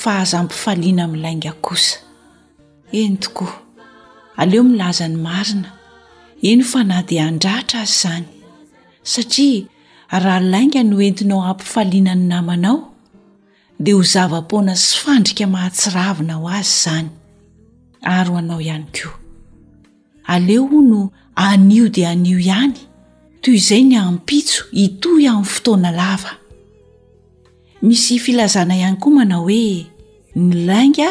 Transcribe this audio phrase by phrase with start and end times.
[0.00, 1.96] fa haza ampifaliana ami'ny lainga kosa
[3.00, 3.54] eny tokoa
[4.40, 5.70] aleo milaza ny marina
[6.48, 8.26] eny fa na di andratra azy zany
[9.02, 9.66] satria
[10.22, 12.78] raha lainga no entinao ampifaliana ny namanao
[13.84, 17.08] de ho zava-poana sy fandrika mahatsiravina ho azy izany
[18.14, 19.14] ary oanao ihany koa
[20.34, 21.00] aleo ho no
[21.46, 22.76] anio dia anio ihany
[23.42, 26.32] toy izay ny ampitso itoy amin'ny fotoana lava
[27.82, 29.86] misy filazana ihany koa manao hoe
[30.36, 31.10] ny lainga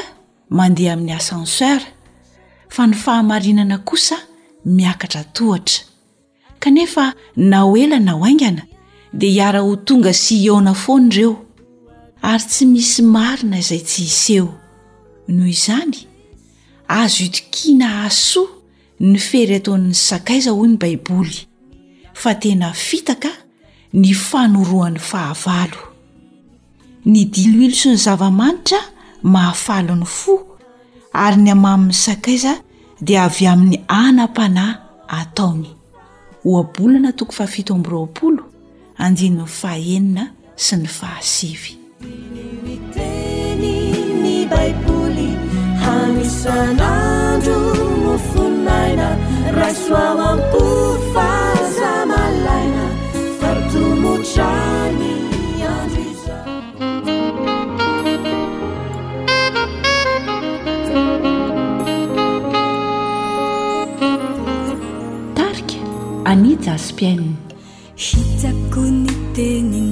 [0.49, 1.81] mandeha amin'ny acenseur
[2.69, 4.17] fa ny fahamarinana kosa
[4.65, 5.83] miakatra tohatra
[6.59, 8.63] kanefa na o elana hoaingana
[9.13, 11.37] dia hiara ho tonga sy ona fony ireo
[12.21, 14.49] ary tsy misy marina izay tsy hiseho
[15.27, 15.97] noho izany
[16.87, 18.49] azo itokiana asoa
[18.99, 21.37] ny fery aton'ny sakaiza hoy ny baiboly
[22.13, 23.29] fa tena fitaka
[23.93, 25.94] ny fanoroan'ny fahavalo
[27.05, 28.77] ny dilo ilo sy ny zavamanitra
[29.23, 30.39] mahafalony fo
[31.13, 32.55] ary ny amamin'ny sakaiza
[33.01, 34.73] dia avy amin'ny anam-panahy
[35.19, 35.67] ataony
[36.45, 38.43] oabolana toko faafito amroapolo
[38.97, 40.23] andinyny fahaenina
[40.65, 41.79] sy ny fahasivyitnny
[44.49, 45.39] baibolynnaik
[66.65, 67.15] 再边
[67.95, 69.05] 是在孤你
[69.35, 69.84] 的你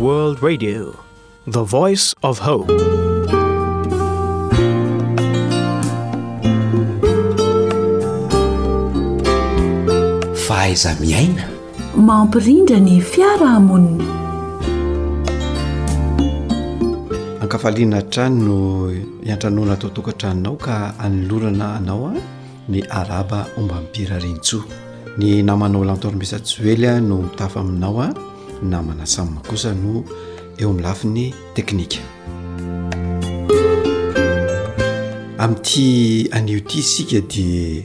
[11.00, 11.48] miaina
[11.98, 14.04] mampirindra ny fiarahmonina
[17.42, 18.90] ankafaliana trany no
[19.24, 22.14] hiantranona atao tokantrahinao ka anolorana anao a
[22.70, 24.66] ny araba omba mipira rintsoa
[25.16, 28.10] ny namana olantorimesasy ely a no mitafa aminao a
[28.64, 30.04] namana sama kosa no
[30.58, 32.00] eo aminylafiny teknika
[35.38, 37.82] am''ty anio ity isika di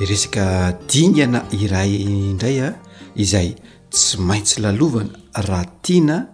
[0.00, 2.74] resaka dingana iray indray a
[3.14, 3.54] izay
[3.90, 6.26] tsy maintsy lalovana raha tiana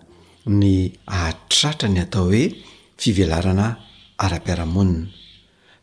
[0.46, 2.48] ny ahtratrany atao hoe
[2.96, 3.76] fivelarana
[4.18, 5.08] ara-piaramonina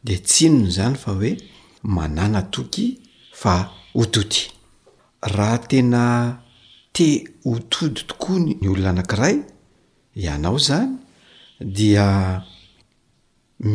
[0.03, 1.37] de tsinony zany fa hoe
[1.83, 2.97] manana toky
[3.33, 4.41] fa ototy
[5.35, 6.01] raha tena
[6.95, 7.07] te
[7.45, 9.35] hotody tokoa ny olona anakiray
[10.23, 10.91] ianao zany
[11.77, 12.05] dia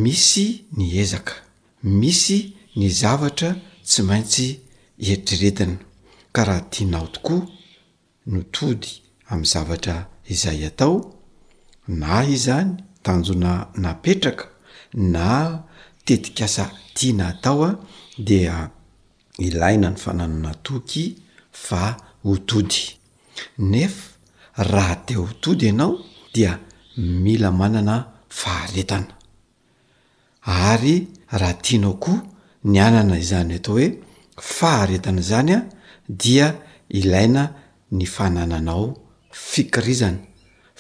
[0.03, 0.47] misy
[0.77, 1.35] ny ezaka
[2.01, 2.39] misy
[2.79, 3.51] ny zavatra
[3.89, 4.47] tsy maintsy
[5.07, 5.77] eritreretina
[6.35, 7.43] ka raha tianao tokoa
[8.33, 8.91] ny tody
[9.31, 9.97] amin'ny zavatra
[10.35, 10.95] izay atao
[12.01, 12.71] na i zany
[13.05, 13.53] tanjona
[13.85, 14.45] napetraka
[15.15, 15.27] na
[16.07, 16.65] tetikasa
[16.97, 17.71] tiana atao a
[18.29, 18.55] dia
[19.47, 21.05] ilaina ny fananana toky
[21.67, 21.83] fa
[22.27, 22.85] hotody
[23.73, 24.03] nefa
[24.73, 25.93] raha te hotody ianao
[26.35, 26.53] dia
[27.25, 27.95] mila manana
[28.41, 29.15] faharetana
[30.71, 30.97] ary
[31.41, 32.19] raha tianao koa
[32.73, 33.87] ny anana izany atao hoe
[34.57, 35.59] faharetana zany a
[36.23, 36.47] dia
[37.01, 37.43] ilaina
[37.99, 38.85] ny fanananao
[39.51, 40.21] fikirizana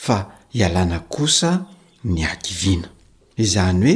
[0.05, 0.17] fa
[0.55, 1.51] hialana kosa
[2.13, 2.89] ny ankiviana
[3.45, 3.95] izany hoe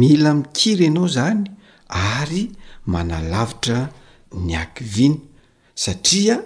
[0.00, 1.42] mila mikiry ianao zany
[1.88, 2.52] ary
[2.86, 3.88] manalavitra
[4.32, 5.20] ny ankivina
[5.74, 6.36] satria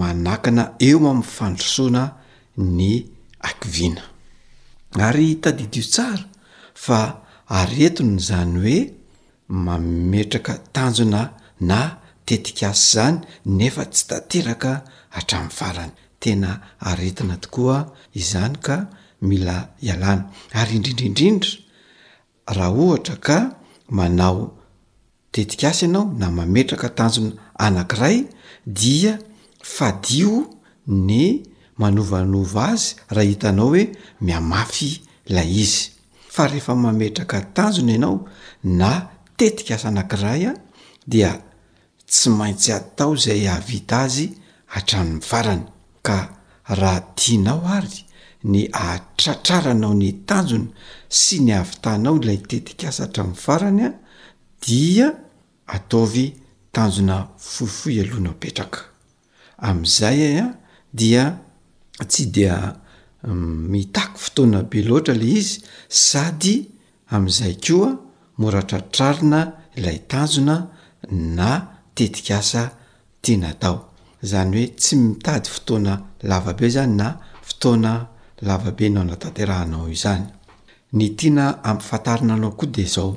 [0.00, 2.02] manakana eo mamn'fandrosoana
[2.56, 2.90] ny
[3.48, 4.02] akvina
[5.06, 6.24] ary tadidio tsara
[6.84, 6.98] fa
[7.58, 8.78] aretony zany hoe
[9.64, 11.22] mametraka tanjona
[11.70, 11.78] na
[12.28, 13.16] tetika asy izany
[13.58, 14.72] nefa tsy tanteraka
[15.14, 15.92] hatrami'ny varany
[16.22, 16.50] tena
[16.88, 17.76] aretina tokoa
[18.20, 18.76] izany ka
[19.28, 19.56] mila
[19.86, 20.22] ialana
[20.60, 21.52] ary indrindraindrindra
[22.56, 23.36] raha ohatra ka
[23.98, 24.38] manao
[25.32, 28.24] tetik asa ianao na mametraka tanjona anankiray
[28.66, 29.14] dia
[29.74, 30.32] fadio
[31.06, 31.42] ny
[31.78, 33.84] manovanova azy raha hitanao hoe
[34.20, 34.90] miamafy
[35.34, 35.84] lay izy
[36.34, 38.18] fa rehefa mametraka tanjony ianao
[38.80, 40.52] na tetik asa anakiray a
[41.12, 41.32] dia
[42.08, 44.26] tsy maintsy atao zay ahavita azy
[44.72, 45.64] hatramin'ny farany
[46.06, 46.18] ka
[46.80, 48.00] raha tianao ary
[48.52, 50.66] ny aatratraranao ny tanjony
[51.22, 54.09] sy ny avitanao lay tetik asa hatramin'ny farany a
[54.66, 55.08] dia
[55.66, 56.26] ataovy
[56.74, 57.16] tanjona
[57.52, 58.80] fohifoi alohana petraka
[59.68, 60.46] amin'izay e, a
[61.00, 61.24] dia
[62.10, 62.54] tsy dia
[63.26, 65.60] mm, mitako fotoana be loatra ley izy
[66.06, 66.54] sady
[67.14, 67.90] ami'izay koa
[68.40, 69.40] moratraritrarina
[69.76, 70.56] ilay tanjona
[71.38, 71.48] na
[71.96, 72.62] tetik asa
[73.22, 73.76] tiana tao
[74.30, 75.92] zany hoe tsy mitady fotoana
[76.28, 77.06] lavabe zany na
[77.48, 77.92] fotoana
[78.48, 80.24] lavabe nao natanterahanao izany
[80.96, 83.10] ny tiana ampifantarina anao koa de zao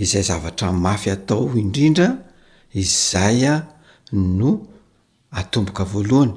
[0.00, 2.08] izay zavatra mafy atao indrindra
[2.74, 3.66] izay a
[4.12, 4.50] no
[5.30, 6.32] atomboka voalohany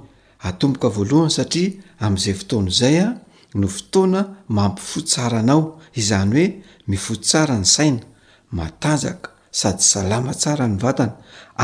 [0.50, 1.70] atomboka voalohany satria
[2.06, 3.08] amin'izay fotoana izay a
[3.60, 4.20] no fotoana
[4.58, 5.62] mampifotsaranao
[6.02, 6.46] izany hoe
[6.90, 8.04] mifo tsara ny saina
[8.58, 9.28] matanjaka
[9.60, 11.14] sady salama tsara ny vatana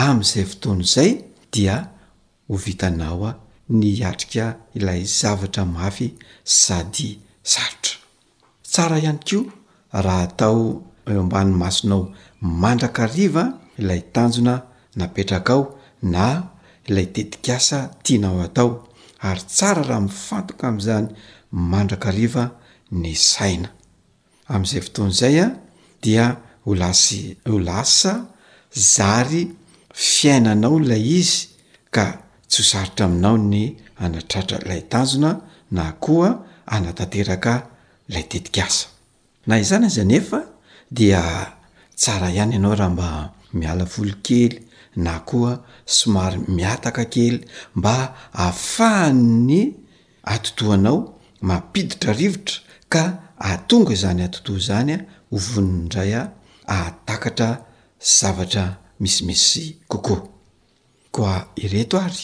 [0.08, 1.12] am'izay fotoana izay
[1.54, 1.76] dia
[2.48, 3.32] ho vitanao a
[3.80, 4.46] ny atrika
[4.78, 6.08] ilay zavatra mafy
[6.44, 7.08] sady
[7.52, 7.96] sarotra
[8.72, 9.40] tsara ihany ko
[10.04, 10.58] raha atao
[11.10, 12.04] eo ambany masonao
[12.42, 13.46] mandraka riva
[13.78, 14.56] ilay tanjona
[15.00, 15.64] napetrakaao
[16.14, 16.26] na
[16.90, 18.70] ilay tetikasa tianao atao
[19.28, 21.08] ary tsara raha mifantoka am'izany
[21.72, 22.44] mandraka riva
[23.02, 23.70] ny saina
[24.54, 25.48] am'izay fotoan'izay a
[26.04, 26.26] dia
[26.70, 27.04] ols
[27.52, 28.14] o lasa
[28.96, 29.42] zary
[30.12, 31.38] fiainanao lay izy
[31.96, 32.06] ka
[32.50, 33.64] tsy osaritra aminao ny
[34.04, 35.32] anatratra ilay tanjona
[35.78, 36.30] na koa
[36.76, 37.54] anatateraka
[38.14, 38.88] lay tetikasa
[39.48, 40.40] na izana aza nefa
[40.92, 41.54] dia
[41.96, 44.54] tsara ihany ianao raha mba miala folo kely
[44.96, 47.94] na koa somary miataka kely mba
[48.34, 49.14] ahafaha
[49.48, 49.62] ny
[50.34, 52.58] atotohanao mampiditra rivotra
[52.90, 53.04] ka
[53.50, 56.32] atonga zany atotoa zany a hovonindray a
[56.76, 57.50] aatakatra
[58.20, 58.66] zavatra
[59.00, 60.22] misimisy kokoa
[61.14, 62.24] koa ireto ary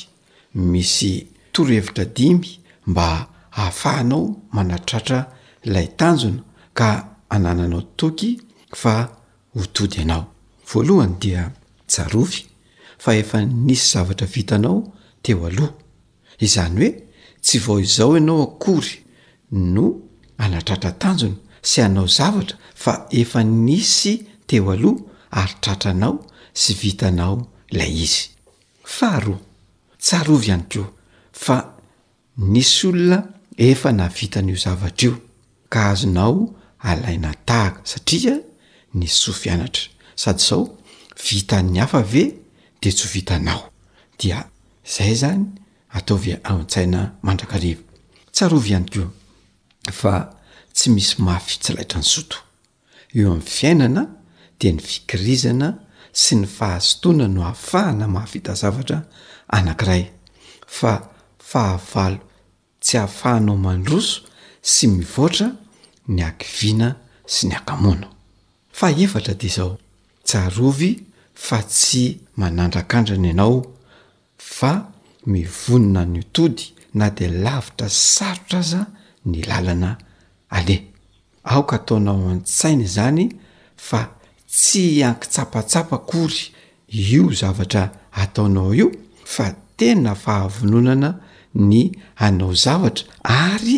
[0.72, 1.12] misy
[1.51, 2.50] torohevitra dimy
[2.88, 3.05] mba
[3.57, 5.19] ahafahanao manatratra
[5.65, 6.41] ilay tanjona
[6.77, 6.89] ka
[7.34, 8.29] anananao toky
[8.82, 9.10] fa
[9.55, 10.25] hotody anao
[10.74, 11.51] voalohany dia
[11.94, 12.41] jarovy
[13.03, 15.72] fa efa nisy zavatra vitanao teo aloha
[16.46, 16.91] izany hoe
[17.41, 18.94] tsy vao izao ianao akory
[19.51, 19.86] no
[20.44, 24.13] anatratra tanjona sy anao zavatra fa efa nisy
[24.48, 25.03] teo aloha
[25.39, 26.17] ary tratra anao
[26.62, 27.36] sy vitanao
[27.72, 28.24] ilay izy
[28.98, 29.39] faharoa
[30.10, 30.91] jarovy ihany keoa
[31.44, 31.58] fa
[32.51, 33.20] nisy olona
[33.70, 35.13] efa navitan'io zavatra io
[35.74, 36.39] ka azonao
[36.89, 38.36] alainatahaka satria
[38.96, 40.64] ny soa fianatra sady zao
[41.30, 42.24] vita ny afa ve
[42.82, 43.64] de tsy ho vitanao
[44.20, 44.40] dia
[44.96, 45.44] zay zany
[45.98, 47.82] ataovy aan-tsaina mandrakaliva
[48.36, 49.10] tsarovy ihany koa
[50.00, 50.14] fa
[50.75, 52.38] tsy misy mahafitsilaitra ny soto
[53.16, 54.04] eo amin'ny fiainana
[54.60, 55.70] de ny fikirizana
[56.14, 58.98] sy ny fahasotoana no ahafahana mahafita zavatra
[59.58, 60.04] anankiray
[60.80, 60.92] fa
[61.50, 62.20] fahavalo
[62.84, 64.20] tsy hahafahanao mandroso
[64.74, 65.48] sy mivoatra
[66.08, 66.88] ny akiviana
[67.34, 68.14] sy ny akamoana
[68.75, 69.77] fa efatra dia zao
[70.27, 70.91] tsarovy
[71.34, 72.03] fa tsy
[72.38, 73.60] manandrak'andrana ianao
[74.38, 74.72] fa
[75.25, 78.82] mivonona ny otody na de lavitra sarotra aza
[79.25, 79.98] ny lalana
[80.50, 80.82] aleh
[81.44, 83.25] aoka ataonao an--tsaina zany
[83.88, 84.01] fa
[84.51, 86.41] tsy ankitsapatsapa kory
[86.91, 88.88] io zavatra ataonao io
[89.25, 91.10] fa tena fahavononana
[91.70, 93.77] ny anao zavatra ary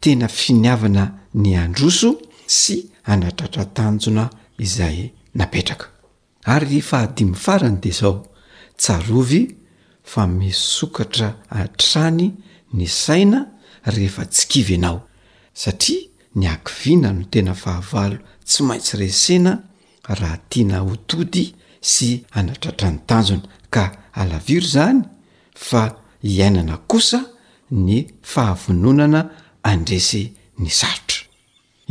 [0.00, 1.04] tena finiavana
[1.42, 2.10] ny androso
[2.58, 2.76] sy
[3.06, 5.86] anatratratanjona izay napetraka
[6.44, 8.26] ary fahadimy farana de zao
[8.76, 9.54] tsarovy
[10.04, 12.30] fa misokatra a-trany
[12.74, 13.46] ny saina
[13.84, 15.06] rehefa tsi kivy anao
[15.54, 19.52] satria ny akivina no tena fahavalo tsy maintsy resena
[20.18, 21.54] raha tiana hotody
[21.92, 22.08] sy
[22.38, 23.42] anatratra ny tanjona
[23.74, 23.84] ka
[24.20, 25.00] alaviro zany
[25.66, 25.82] fa
[26.22, 27.20] hiainana kosa
[27.70, 27.96] ny
[28.30, 29.20] fahavononana
[29.72, 30.22] andresy
[30.58, 31.20] ny sarotra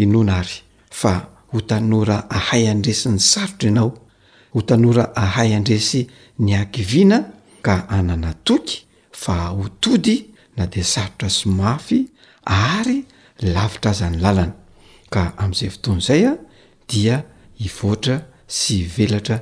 [0.04, 0.58] inona ary
[1.00, 1.14] fa
[1.52, 3.92] ho tanora ahay andresi ny sarotra ianao
[4.56, 6.02] ho tanora ahay andresy
[6.44, 7.18] ny ankiviana
[7.66, 8.76] ka ananatoky
[9.24, 10.18] fa hotody
[10.58, 12.00] na dea sarotra sy mafy
[12.72, 12.98] ary
[13.56, 14.56] lavitra azany lalana
[15.14, 16.34] ka amn'izay foton' izay a
[16.90, 17.16] dia
[17.62, 18.16] hivoatra
[18.60, 19.38] sy ivelatra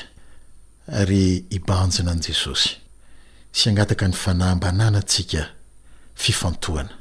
[1.00, 2.70] ary ibanjina any jesosy
[3.52, 5.46] sy angataka ny fanambanana tsika
[6.16, 6.99] fifantohana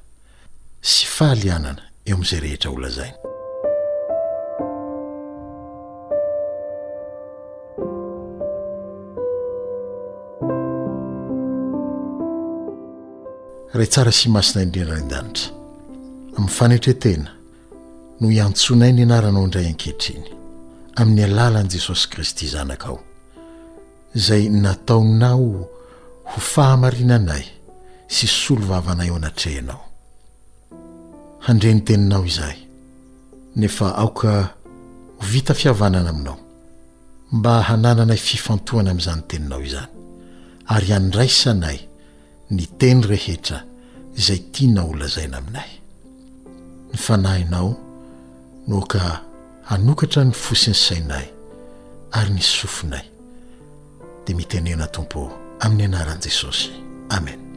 [0.87, 3.15] sy fahalianana eo amin'izay rehetra olazainy
[13.79, 15.53] ray tsara sy masina indrianao in-danitra
[16.37, 17.31] amin'ny fanetretena
[18.21, 20.29] noo hiantsonay ny anaranao indray ankehitriny
[21.01, 22.99] amin'ny alalan'i jesosy kristy zanakao
[24.19, 25.49] izay nataonao
[26.31, 27.45] ho fahamarinanay
[28.15, 29.83] sy solovavanay o anatrehinao
[31.49, 32.57] handreny teninao izahay
[33.57, 34.33] nefa aoka
[35.21, 36.39] ho vita fihavanana aminao
[37.37, 39.91] mba hanananay fifantohany ami'izany teninao izany
[40.75, 41.79] ary andraisanay
[42.55, 43.59] ny teny rehetra
[44.21, 45.71] izay tia na olazaina aminay
[46.93, 47.71] ny fanahinao
[48.71, 49.01] nooka
[49.71, 51.27] hanokatra ny fosiny sainay
[52.19, 53.05] ary nysofinay
[54.25, 55.21] dea mitenena tompo
[55.65, 56.71] amin'ny anaran'i jesosy
[57.17, 57.48] amen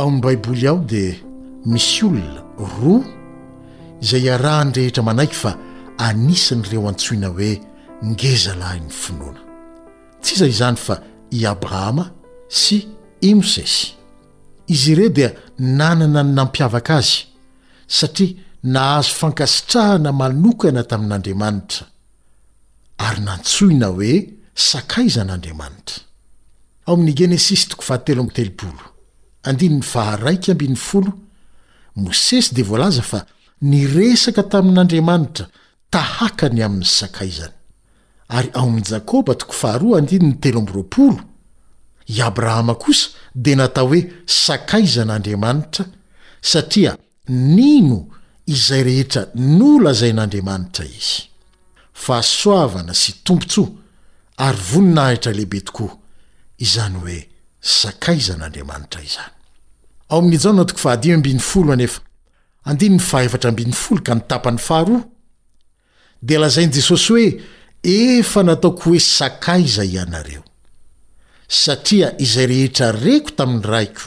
[0.00, 1.14] aoamin'ny baiboly aho dia
[1.72, 2.40] misy olona
[2.72, 3.02] roa
[4.04, 5.50] izay iarahany rehetra manaiky fa
[6.06, 7.50] anisany ireo antsoina hoe
[8.10, 9.40] ngezalahin'ny finoana
[10.22, 10.94] tsy izay izany fa
[11.38, 12.04] i abrahama
[12.60, 12.76] sy
[13.28, 13.82] i mosesy
[14.74, 15.30] izy ireo dia
[15.78, 17.16] nanana ny nampiavaka azy
[17.98, 18.30] satria
[18.74, 21.84] nahazo fankasitrahana manokana tamin'andriamanitra
[23.06, 24.14] ary nantsoina hoe
[24.68, 27.62] sakaizan'andriamanitraa' genesis
[29.46, 30.46] anny faharaik
[31.96, 33.20] mosesy dia volaza fa
[33.70, 35.44] nyresaka tamin'andriamanitra
[35.94, 37.54] tahakany amin'ny sakaizany
[38.36, 41.14] ary ao am jakoba tooh
[42.14, 43.08] i abrahama kosa
[43.44, 45.84] dia natao hoe sakaizan'andriamanitra
[46.52, 46.96] satria
[47.28, 47.98] nino
[48.54, 51.20] izay rehetra nola zain'andriamanitra izy
[52.04, 53.68] fahasoavana sy tompontsoa
[54.46, 55.92] ary voninahitra lehibe tokoa
[56.66, 57.18] izany hoe
[57.80, 59.34] sakaizan'andriamanitra izany
[60.08, 60.92] anaaeka
[64.36, 65.06] apany fahr
[66.28, 67.26] de lazaini jesosy hoe
[67.94, 70.42] efa nataoko hoe sakaiza ianareo
[71.48, 74.02] satria izay rehetra reko tamin'ny raiko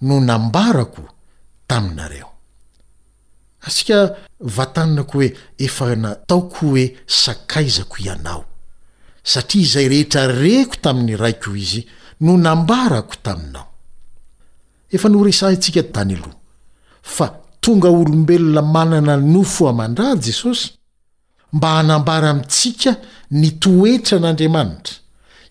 [0.00, 1.02] no nambarako
[1.70, 2.30] tainao
[3.68, 3.98] aska
[4.56, 5.28] vataninako oe
[5.66, 6.84] efa nataoko oe
[7.24, 8.42] sakaizako ianao
[9.32, 11.80] satria izay rehetra reko tamin'ny raiko izy
[12.20, 13.68] no nambarako taminao
[14.94, 16.34] efa noresahyntsika ttany aloha
[17.02, 17.26] fa
[17.60, 20.68] tonga olombelona manana nofo amandrà jesosy
[21.52, 22.90] mba hanambara amintsika
[23.40, 24.94] nitoetra an'andriamanitra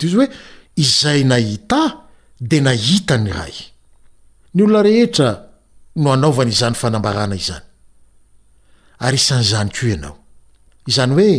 [0.00, 0.28] ihoe
[0.84, 1.82] izay nahità
[2.48, 3.52] di nahita ny ray
[4.54, 5.28] ny olona rehetra
[6.02, 7.60] no anaovany izany fanambarana izany
[9.00, 10.14] ary isan'izany ko ianao
[10.90, 11.32] izany hoe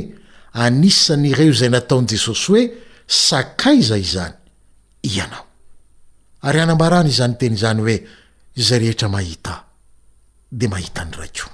[0.66, 2.64] anisany ireo izay nataon'yi jesosy hoe
[3.28, 4.36] sakaiza izany
[5.16, 5.46] ianao
[6.48, 7.98] ary anambarany izany teny izany hoe
[8.62, 9.54] izay rehetra mahita
[10.60, 11.52] de mahita any ray koa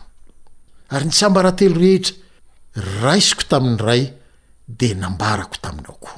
[0.95, 2.15] ary ny sambarahantelo rehetra
[3.03, 4.03] raisiko taminy ray
[4.79, 6.17] de nambarako taminao koa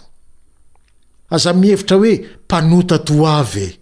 [1.36, 2.14] aza mihevitra hoe
[2.46, 3.78] mpanota to avy e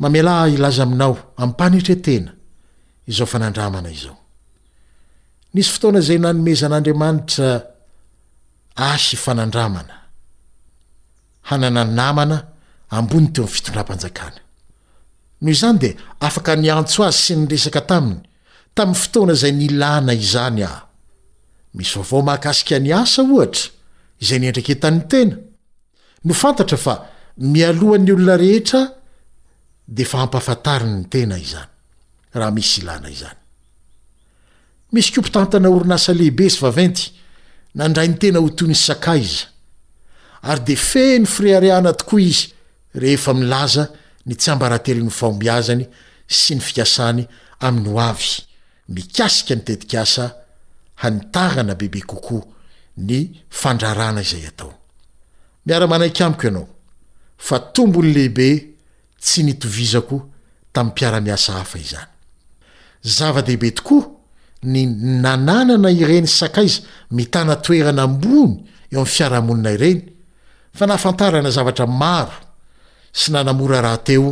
[0.00, 1.12] mamelah ilaza aminao
[1.50, 2.32] mpanetretena
[3.12, 4.12] iofnadamna izo
[5.54, 7.75] ns fotana zay nanmezn'adamntra
[8.76, 9.94] aanana
[11.98, 12.46] namna
[12.96, 14.38] ambony teo my fitondra-panjakana
[15.42, 15.92] noho izany dia
[16.28, 18.20] afaka nyantso azy sy nyresaka taminy
[18.76, 20.80] tamin'ny fotoana zay nilana izany aho
[21.76, 23.64] misy vaovao mahakasika ny asa ohatra
[24.22, 25.36] izay niendrak etan'ny tena
[26.26, 26.94] no fantatra fa
[27.52, 28.80] mialohan'ny olona rehetra
[29.94, 31.72] di fa hampiahafantariny nytena izany
[32.38, 33.38] raha misy ilana izany
[34.92, 37.04] misy kopitantana orinaasalehibe sy aenty
[37.76, 39.46] nandray ny tena ho toy ny sy sakaiza
[40.50, 42.46] ary de feny firehariana tokoa izy
[43.02, 43.84] rehefa milaza
[44.26, 45.84] ny tsy ambarantelon'ny faombiazany
[46.40, 47.24] sy ny fikasany
[47.66, 48.30] amin'ny ho avy
[48.94, 50.26] mikasika nitetikasa
[51.02, 52.46] hanitarana bebe kokoa
[53.08, 53.18] ny
[53.60, 54.72] fandrarana izay atao
[55.66, 56.66] miara-manaika amiko ianao
[57.38, 58.48] fa tombony lehibe
[59.20, 60.18] tsy nitovizako
[60.72, 62.12] tamin'y mpiara-miasa hafa izany
[64.66, 64.84] ny
[65.22, 68.54] nananana ireny sakaiza mitanatoerana ambony
[68.92, 70.00] eo am'ny fiarahamonina ireny
[70.78, 72.38] fa nahafantarana zavatra maro
[73.18, 74.30] sy nanamora rahateo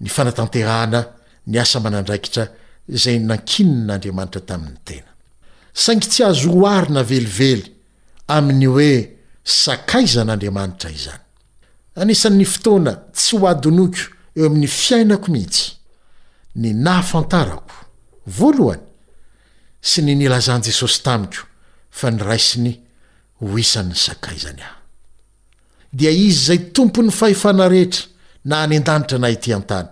[0.00, 1.00] ny fanatanterahana
[1.46, 2.44] ny asa manandraikitra
[3.02, 5.10] zay nankino n'andriamanitra tamin'ny tena
[5.82, 7.72] saingy tsy azo oarina velively
[8.36, 8.92] amin'ny hoe
[9.64, 14.02] sakaiza n'andriamanitra izanyasanny fotoana tsy ho adinoko
[14.38, 15.64] eo amin'ny fiainako mihitsy
[16.60, 17.76] ny nahafantarako
[19.82, 21.42] sy ny nilazan' jesosy tamiko
[21.90, 22.72] fa ny raisiny
[23.42, 24.76] ho isanyny sakaizany ahy
[25.92, 28.06] dia izy izay tompony fahefana rehetra
[28.44, 29.88] na any an-danitra naity an-tany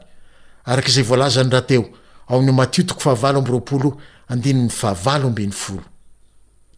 [0.64, 1.90] arak' izay voalazany rahateo o
[2.36, 5.82] amin'ny matiotiko faharaoon fahabnny folo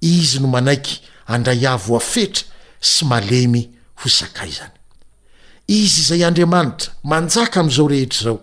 [0.01, 2.45] izy no manaiky andray avo afetra
[2.81, 3.63] sy malemy
[4.01, 4.73] ho sakaizany
[5.69, 8.41] izy izay andriamanitra manjaka ami'izao rehetra izao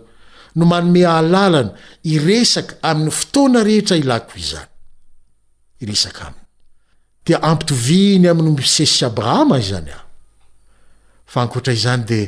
[0.56, 1.60] no manome hahalalana
[2.14, 4.68] iresaka aminy fotoana rehetra ilako izany
[5.82, 6.46] iresaka aminy
[7.24, 10.06] dia ampitoviny aminyo misesy abrahama izany aho
[11.32, 12.24] fa nkotra izany dia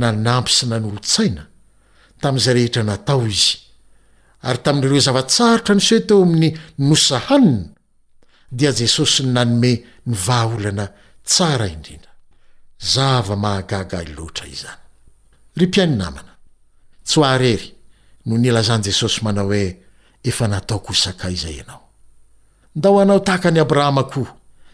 [0.00, 1.42] nanampy sy nanolo-tsaina
[2.22, 3.54] tami'izay rehetra natao izy
[4.46, 6.48] ary tamin''irereo zavatsarotra niseo teo amin'ny
[6.88, 7.68] nosa hanina
[8.58, 9.72] dia jesosy n nanome
[10.10, 10.84] nyvahaolana
[11.28, 12.12] tsara indrindra
[12.92, 14.80] zava mahagagailoatra izany
[17.16, 17.74] oarery
[18.26, 19.76] no nilazany jesosy manao hoe
[20.24, 21.82] efa nataoko sakay izay ianao
[22.76, 24.26] nda ho anao tahaka any abrahama koo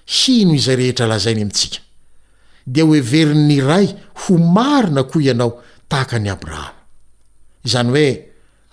[0.07, 1.79] hino izay rehetra lazainy amintsika
[2.67, 6.71] dia ho everiny ray ho marina koa ianao tahaka any abrahama
[7.65, 8.23] izany hoe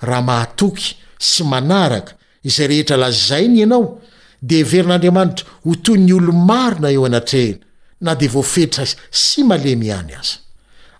[0.02, 4.02] raha mahatoky sy manaraka izay rehetra lazainy ianao
[4.42, 7.60] di everin'andriamanitra ho toy ny olo marona eo anatrehny
[8.02, 10.38] na de voafetra sy malemy any aza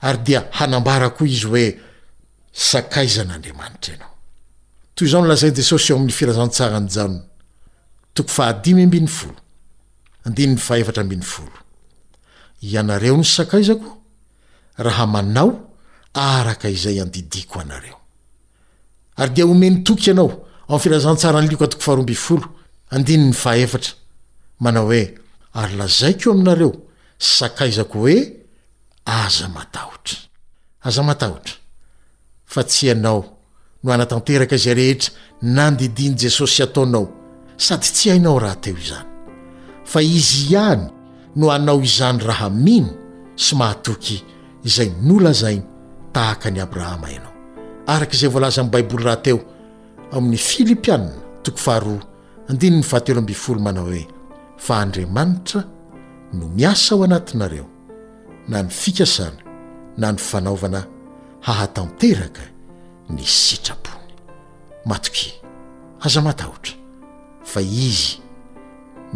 [0.02, 1.80] ary dia hanambara koa izy hoe
[2.64, 4.12] sakaiza n'andriamanitra anao
[4.96, 7.12] toy zao lazay jesosy eo amin'ny firazantsara nyjao
[11.44, 11.48] o
[12.70, 13.98] ianareo ny sakaizako
[14.86, 15.50] raha manao
[16.14, 18.00] araky izay andidiko anareo
[19.20, 20.30] ary dea omenytoky ianao
[20.70, 21.48] ao'ny firazansaran
[25.00, 25.18] e
[25.62, 26.72] ary lazaik o aminareo
[27.38, 28.18] sakaizako hoe
[29.06, 31.56] aza matahotrazaotra
[32.46, 33.26] fa tsy ianao
[33.84, 37.06] no anatanteraka izay rehetra nandidiany jesosy ataonao
[37.58, 39.06] sady tsy hainao rahateo izany
[39.84, 40.84] fa izy ihany
[41.36, 42.88] no anao izany raha miny
[43.36, 44.18] sy mahatoky
[44.64, 45.64] izay nolazainy
[46.14, 47.34] tahaka ny abrahama inao
[47.88, 49.38] araka izay voalaza amin'ny baiboly rahateo
[50.16, 51.10] amin'ny filipiana
[51.44, 52.00] toko faharoa
[52.50, 54.08] andinyny fahatelo ambifolo manao hoe
[54.58, 55.64] fa andriamanitra
[56.34, 57.66] no miasa ao anatinareo
[58.48, 59.38] na ny fikasana
[59.98, 60.84] na ny fanaovana
[61.46, 62.42] hahatanteraka
[63.10, 64.14] ny sitrapony
[64.90, 65.28] matoki
[66.04, 66.74] haza matahotra
[67.52, 68.14] fa izy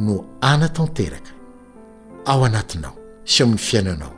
[0.05, 0.15] no
[0.51, 1.31] anatanteraka
[2.31, 2.95] ao anatinao
[3.33, 4.13] se o amin'ny fiainanao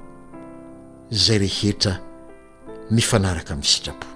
[1.23, 1.93] zay rehetra
[2.95, 4.15] mifanaraka amin'ny sitrapony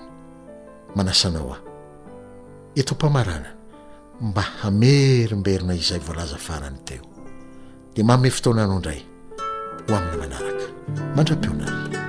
[0.96, 1.64] manasanao aho
[2.80, 3.50] etom-pamarana
[4.28, 7.04] mba hamerimberina izay voalaza farany teo
[7.94, 9.02] dea maome fotonanao indray
[9.88, 10.66] ho amin'ny manaraka
[11.16, 12.05] mandram-peonany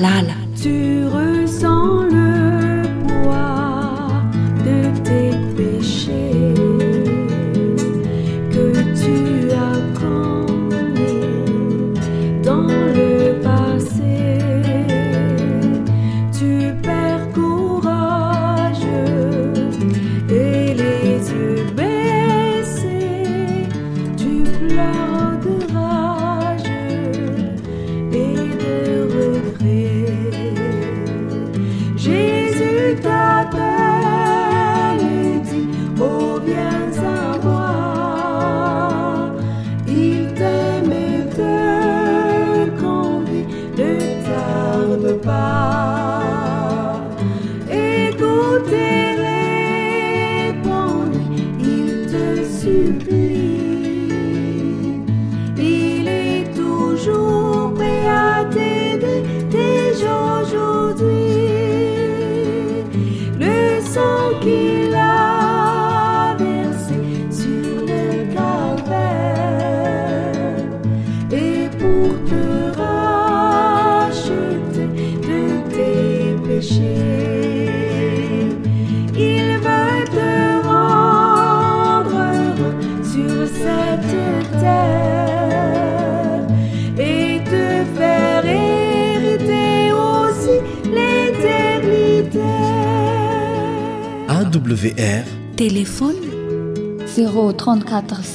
[0.00, 0.66] 啦啦 ت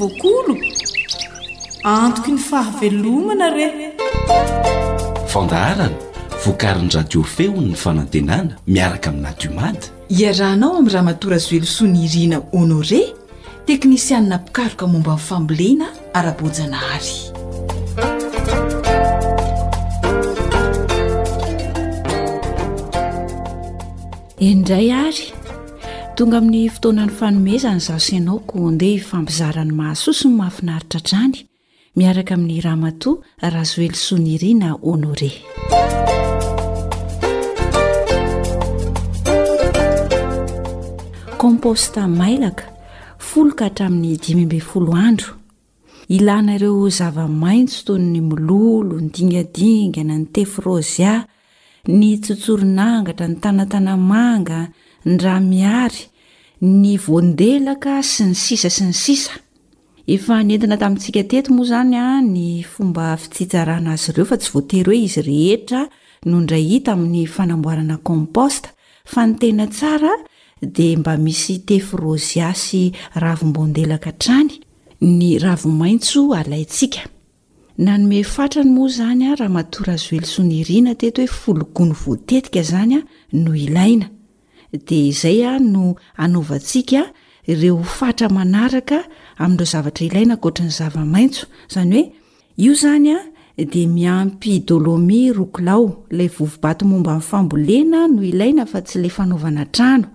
[0.00, 0.56] vokoolo
[1.84, 3.72] antoko ny fahavelomana rey
[5.32, 5.88] fandaharana
[6.44, 9.86] voakariny radio feonyny fanantenana miaraka aminadiomady
[10.20, 13.02] iarahnao amin'nyraha matora zoelosoa ny irina honore
[13.66, 15.86] teknisianina pikaroka momba ainnyfambolena
[16.20, 17.16] ara-bojana hary
[24.50, 25.26] indray ary
[26.20, 31.36] tonga amin'ny fotoanany fanomezany zasinaoko ndeha hifampizarany mahasoso ny mahafinaritra adrany
[31.98, 35.30] miaraka amin'ny rahmatoa razoely sonirina onore
[41.40, 42.64] komposta mailaka
[43.28, 45.30] folokahatramin'ny dimimbe foloandro
[46.16, 51.14] ilanareo zava-maintso toy ny mololo ny dingadingana ny tefrozia
[51.98, 54.60] ny tsotsoronangatra ny tanatanamanga
[55.04, 56.04] ndra miary
[56.60, 59.32] ny voandelaka sy ny sisa sy ny sisa
[60.12, 65.04] ea nentina tamintsika teto moa zanya ny fomba fitsisaraana azy ireo fa tsy voatery hoe
[65.06, 65.84] izy rehetra
[66.26, 68.68] nondra hita amin'ny fanamboarana komposta
[69.04, 70.12] fa ny tena tsara
[70.62, 74.52] dia mba misy tefrozyasy ravombondelaka trany
[75.00, 77.00] ny ravomaitso alayntsik
[77.78, 83.00] naom arany moa zanya raha matora azelsoniinateto hoe lgny otetika zany
[83.32, 84.06] noiaina
[84.72, 85.84] dia izay a no
[86.20, 87.00] hanaovantsiaka
[87.50, 88.98] ireo hfatra manaraka
[89.42, 92.06] amin'ireo zavatra ilaina nkoatra ny zava-maintso izany hoe
[92.62, 93.20] io izany a
[93.72, 99.64] dia miampy dolomi rokilao ilay vovobaty momba min'ny fambolena no ilaina fa tsy ilay fanaovana
[99.74, 100.08] trano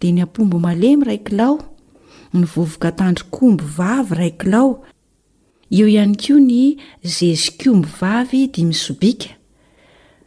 [0.00, 1.54] dia ny ampombo malemy ray kilao
[2.34, 4.68] ny vovoka tandrykomby vavy ray kilao
[5.76, 6.60] eo ihany koa ny
[7.12, 9.28] zezi komby vavy dimisobika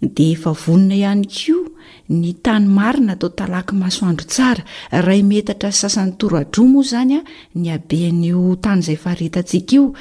[0.00, 1.56] de efa vonina ihany ko
[2.12, 4.62] ny tany marina tao talaky masoandro tsara
[5.06, 7.20] ray metatra y sasan'ny toradro mo o izanya
[7.54, 9.94] ny aben'o tanyizay faritantsiaka io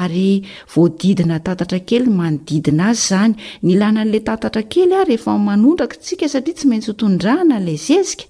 [0.00, 0.42] ary
[0.74, 6.66] voadidina tatatra kely manodidina azy zany ny lanan'lay tatatra kely a rehefa manondraktsika satria tsy
[6.70, 8.24] maintsy hotondrahana ilay zezika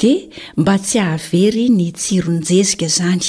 [0.00, 0.12] de
[0.56, 3.26] mba tsy ahavery ny tsironjezika zany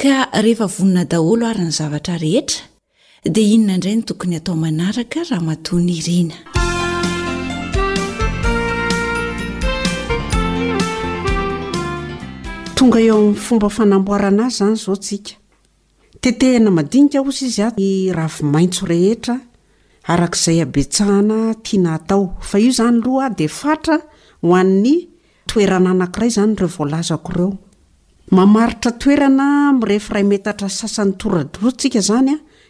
[0.00, 0.12] ka
[0.44, 2.67] rehefa vonina daholo ary ny zavatra rehetra
[3.30, 6.34] dia inona indray no tokony atao manaraka raha mato ny irina
[12.76, 15.34] tonga eo amin'ny fomba fanamboarana ay zany zao sika
[16.22, 19.34] tetehina madinika o zy izy a y ravomaitso rehetra
[20.08, 23.98] arak'izay abetsahana tiana atao fa io izany aloh a dia fatra
[24.42, 24.96] ho an'ny
[25.48, 27.52] toerana anankiray izany reo voalazakoreo
[28.30, 32.38] mamaritra toerana mirehefaray metatra sasan'nytoradroaiazay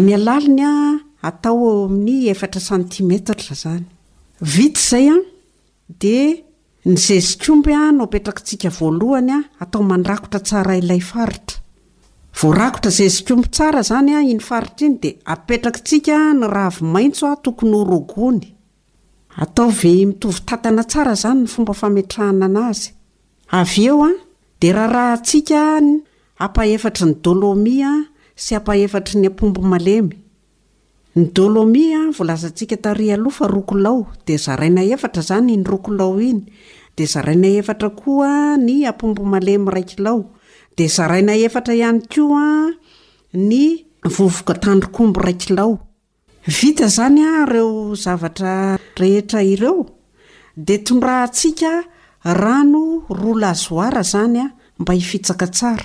[0.00, 0.64] nyalaliny
[1.22, 5.10] atao min'ny efatra senimettra zanyvi ay
[6.02, 6.34] d
[6.88, 14.60] ny zezikomby no petrak tsika voalohanya atao anrakotra aiay aitratra zikmb s zany iny aitra
[14.86, 15.04] iny d
[15.34, 22.92] apetrak tsika ny ravy maitsoa tokony orognyov mitovya zany nyfomba erahanaed
[24.78, 25.62] rahrahantsika
[26.46, 27.76] apaeatra ny lomi
[28.34, 30.14] sy apahefatra ny ampombo malemy
[31.14, 36.18] ny dolomia voalaza ntsika taria alofa roko lao de zaraina efatra zany ny roko lao
[36.20, 36.42] iny
[36.96, 40.20] de zaraina efatra koa ny ampombo malemy raikilao
[40.76, 42.78] de zraina etra ihany koaer
[50.54, 51.72] iedeonraika
[52.24, 52.84] rano
[53.20, 54.46] roa lazoara zanya
[54.78, 55.80] mba ifitsak taa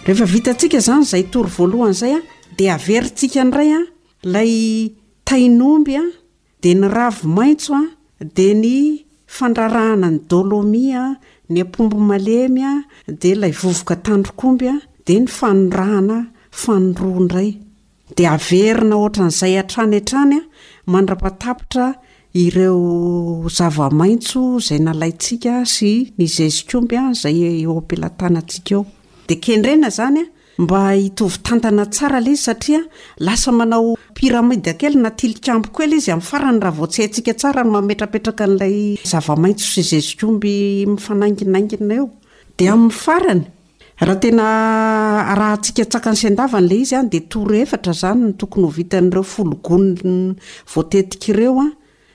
[0.08, 2.20] ehevitantsika izany izay tory voalohany izay a
[2.58, 3.80] dea averyntsika ndray a
[4.34, 4.52] lay
[5.28, 6.04] tainomby a
[6.62, 7.84] dea ny ravo maitso a
[8.36, 8.74] dea ny
[9.36, 11.14] fandrarahana ny dolomi a
[11.52, 12.72] ny ampombo malemy a
[13.20, 16.16] dea lay vovoka tandrokomby a de ny fanorahana
[16.60, 17.50] fanoroa ndray
[18.16, 20.42] de averyna ohatra n'izay a-trany an-trany a
[20.94, 21.86] mandra-patapitra
[22.42, 22.78] ireo
[23.58, 28.82] zavamaitso zay nalaitsika sy ny jezikomby a zay eo ampilatana ntsika eo
[29.28, 30.26] de kendrena zany a
[30.62, 32.80] mba itovy-tantana tsara lay izy satria
[33.26, 38.76] lasa manao piramidy akely natilikamboko ela izy amin'ny farany rahavoats haytsika tsara mametrapetraka n'lay
[39.10, 40.52] zavamaitso sy zezikomby
[40.92, 42.06] mifanainginaingina eo
[42.58, 43.44] de amin'ny farany
[44.02, 50.36] ahahatsika tsaka ny sendavanyla izy any de toro efatra zany ny tokony o vitan'reo fologonony
[50.74, 51.64] voatetikareo a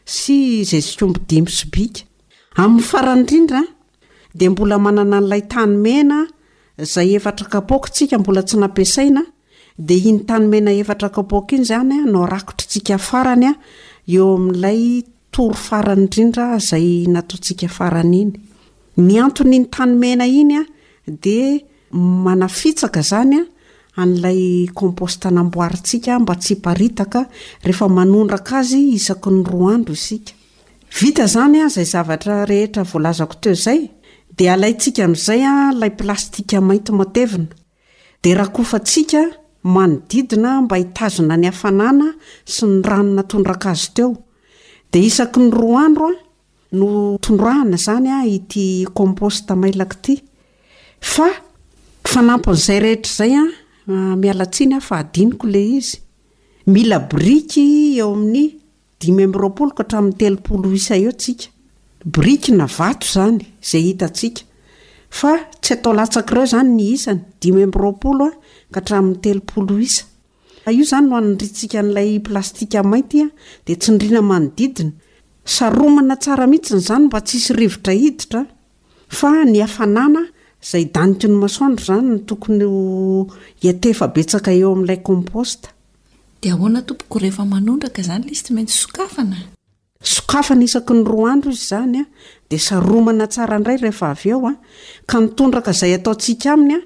[0.06, 0.64] sy
[2.58, 6.28] aymbdmboaa nlay tanymenaay
[6.80, 12.10] etrakosika mbola sy napisainade inytanymena etrakaiy zanynyy
[15.72, 17.94] anrndraayasika
[18.96, 20.62] aioyiny tanymena inya
[21.08, 21.66] de
[22.94, 23.46] a zanya
[23.98, 27.22] an'lay kmpostanamboaritsika mba tsy paitaka
[27.64, 30.28] rehea manondraka azy isak ny ra andro isheod
[34.58, 37.48] lansika 'izay a lay plastika maity matevina
[38.24, 39.22] de rahakofatsika
[39.74, 42.08] manodidina mba hitazona ny hafanana
[42.54, 44.12] sy ny ranonatondraka azy teo
[44.92, 46.14] dea isaky ny roa andro a
[46.80, 50.14] no tondrahana zany a ity kômposta mailak ty
[51.14, 51.28] fa
[52.08, 53.48] fanampon'izay rehetrazay a ah,
[53.92, 55.06] ah, mialatsiny anio ah,
[55.54, 55.60] e
[56.76, 58.54] iil bik eoamin'y
[59.02, 60.36] iyamolo anyte
[62.50, 62.52] k
[63.24, 63.94] anyayi
[65.64, 67.72] tsyatolasakeo zany nyisanyiy
[70.68, 73.12] aa enyoarsika nlay plastikayd
[73.82, 78.42] s rinanodiiana tsara mihitsyny zany mba tssy rivotra hiditra
[79.20, 80.22] fa ny afanana
[80.66, 82.78] zay daniky ny masondro izany no tokony o
[83.66, 85.76] iatefa betsaka eo amin'ilay kompostasokafana
[90.68, 92.06] isaky ny roa andro izy zany a
[92.50, 94.54] de saromana tsaraindray rehefa avyeo a
[95.10, 96.80] ka nitondraka izay ataontsiaka aminy a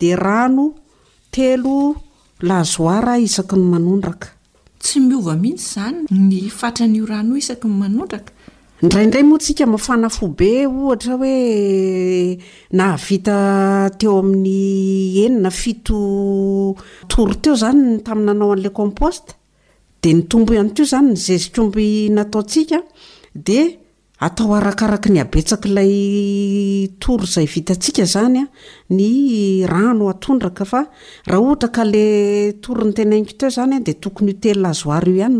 [0.00, 0.66] di rano
[1.34, 1.74] telo
[2.48, 4.28] lazoara isaky ny manondraka
[8.82, 12.36] ndraindray moa tsika mafana fo be ohatra hoe
[12.76, 13.36] nahavita
[13.98, 15.96] teo amin'ny enina fito
[17.08, 19.32] tory teo izany tami'ny nanao an'lay komposta
[20.02, 22.78] de ny tombo ihany to zany ny zezikomby nataotsika
[23.34, 23.58] de
[24.20, 25.94] atao arakaraky ny abetsaky ilay
[27.00, 28.44] toro zay vitantsika zany a
[28.90, 31.96] ny rano atondraka fahny
[32.96, 35.34] tena io too any detoyelihany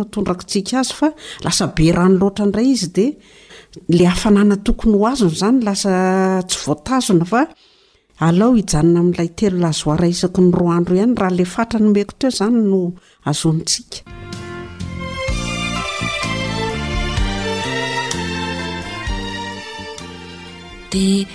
[1.44, 5.90] raoa izdle afnana tokony hoazona zany lasa
[6.48, 7.24] tsy voatazona
[8.20, 12.32] a aoijanona ami'lay telo azoaraisaky ny roa andro hany raha la fatrany meko t eo
[12.40, 12.78] zany no
[13.30, 14.00] azonotsika
[20.97, 21.26] y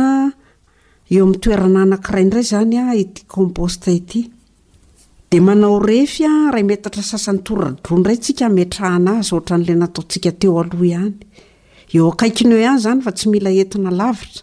[1.10, 2.76] eoam'y toerananakirayndray zany
[5.30, 11.16] pmaarefya ray metatra sasan'ny toradroa ndray tsika metraahana azy ohatran'la nataotsika teo aloha ihany
[11.94, 14.42] eo akaikiny eo hany zany fa tsy mila entina lavitra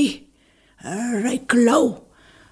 [0.86, 1.88] eh, raikilao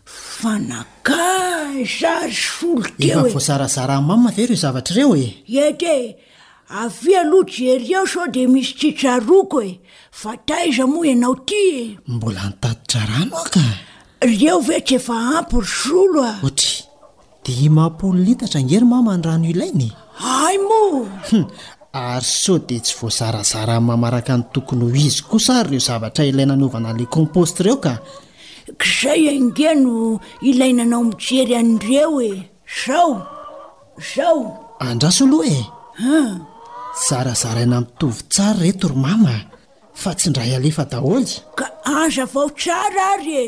[0.06, 3.46] fanaka zazy folo teefaevoa e.
[3.48, 5.28] sarazaramammave ry o zavatra reo e
[5.66, 6.16] ete
[6.70, 9.80] avia alohteryao so de misy tritraroko e
[10.12, 13.64] fataiza moa ianao ty e mbola nitatitra raha noaka
[14.22, 16.82] reo vetry efa ampy ry zolo a ohatra
[17.46, 19.90] dia imampolo nitatra angery mama ny rano ilainy
[20.26, 20.82] ay mo
[21.94, 26.46] ary so dia tsy voazarazara ny mamaraka ny tokony ho izy kosary reo zavatra ilay
[26.50, 28.00] nanovana la komposty ireo ka
[28.82, 32.32] kazay ange no ilay nanao mijery an'ireo e
[32.86, 33.22] zao
[34.16, 34.42] zao
[34.82, 35.46] andraso aloa
[36.02, 36.42] eam
[37.10, 39.42] zarazara ina mitovy tsary reto rymama
[39.94, 43.48] fa tsy ndray alefa daholy ka anza vao tsara ary e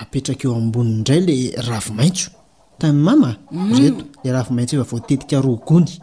[0.00, 1.36] apetraka eo amboni ndray le
[1.68, 2.30] ravo maitso
[2.78, 3.72] tam mama mm.
[3.78, 5.98] reto le ravmaitso fa votetika roagony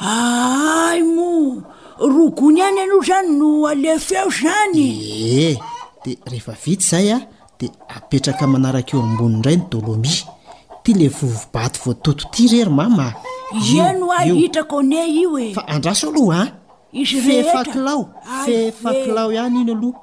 [0.00, 1.62] ai mo
[1.98, 5.58] rogony any ao zany no aefeo zany e
[6.04, 7.18] de rehefa vit zay a
[7.60, 10.24] de apetraka manaraka eo amboni indray ny dolomi
[10.82, 13.98] ty le vovibaty votototi rery mam nahit
[14.92, 16.46] e io fa anraso aloh
[16.92, 17.64] iffaa
[18.44, 19.98] fefaklao ihany iny aloha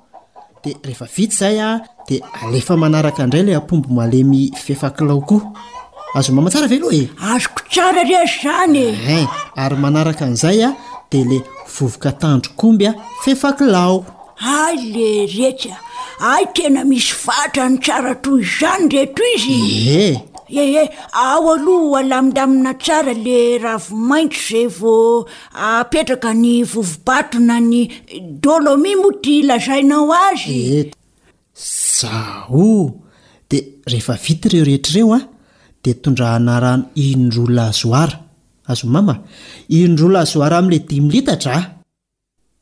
[0.63, 1.82] de rehefa vit zay a
[2.41, 5.41] alefa manaraka ndray la ampomby malemy fefakilao koa
[6.16, 8.84] azo mamatsara veloa e azoko tsara rea zany
[9.14, 10.76] een ary manaraka an'izay a
[11.12, 11.39] de le
[11.74, 12.93] vovoka tandrokomby a
[13.24, 13.97] fefakilao
[14.57, 15.74] ay le reheta
[16.32, 19.57] ay tena misy vatra ny tsara troy zany reto izy
[20.01, 24.95] eh e eh ao aloha alamindamina tsara le ravomaintso zay vo
[25.53, 27.82] apetraka ny vovibatona ny
[28.43, 30.91] dolomi moty lazainao azye
[32.02, 32.93] zao
[33.50, 35.26] de rehefa vity reo rehetrareo a ah,
[35.84, 38.16] de tondrahana rano indroa lazoara
[38.70, 39.16] azo mama
[39.70, 41.68] indrolazoara amle dimilitatraa ah.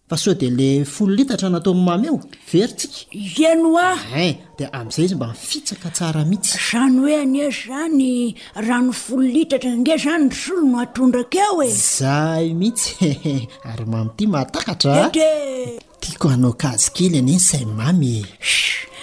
[0.10, 2.20] fa soa de la folo litatra na atao amny mamy eo
[2.52, 4.00] verytsika oa ah.
[4.24, 5.90] en d am'zay izy mba mifitka
[6.30, 8.12] mihitsy zany oe ae zany
[8.70, 10.24] rano folo itatra ge zany
[10.76, 11.68] o aondra keoe
[11.98, 13.06] zay mihitsy
[13.72, 14.20] arymamyt
[14.72, 14.76] a
[16.02, 18.14] tiako aaoaz kely an sai amy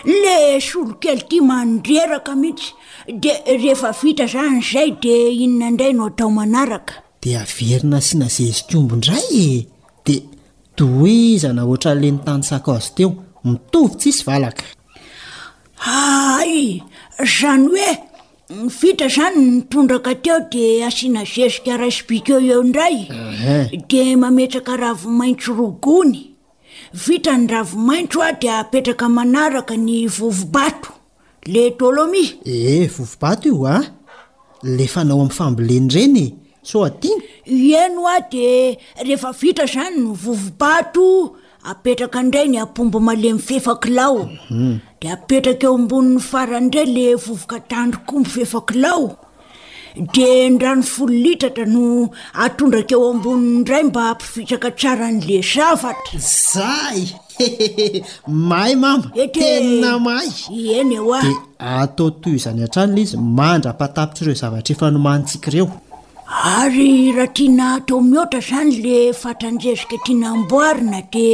[0.05, 2.73] le solokely itya mandreraka mihitsy
[3.21, 3.31] di
[3.63, 9.23] rehefa vita zany izay dia inona indray no atao manaraka dia averina siana zezikombo indray
[9.33, 9.67] e.
[10.05, 10.21] dia
[10.79, 13.11] toiza na oatra n'le ny tany sakozy teo
[13.49, 14.65] mitovy tsy isy valaka
[15.87, 16.83] ay
[17.39, 17.89] zany hoe
[18.81, 22.97] vita zany mitondraka teo dia asiana zezikara sbikeo eo indray
[23.89, 26.21] dia mametsaka rahavo maintso rogony
[26.95, 30.93] vita ny ravo maintro a de apetraka manaraka ny vovibato
[31.47, 33.83] le tôlomi eh vovi bato io a ah.
[34.63, 36.27] le fanao ami'ny fambileny reny
[36.63, 37.11] soati
[37.47, 41.35] eno a de rehefa vita zany ny vovibato
[41.71, 44.79] apetraka ndray ny ampombo male my fefakilao mhm.
[45.01, 49.05] de apetraka eo ambonin'ny farany ndray la vovokatandroko mby fefaklao
[49.97, 52.09] de n rano folo litata no
[52.43, 56.19] atondraka eo amboni ray mba ampifitsaka tsara n'le zavatra
[56.51, 57.01] zay
[58.51, 60.29] may mama e tena may
[60.79, 61.33] enyeoa e
[61.83, 65.67] ataotoy izany an-trany ley izy mandra mpatapitry ireo zavatra efa nomantsika reo
[66.59, 71.27] ary raha tiana atao mihoatra zany le fatanrerika tiana amboarina de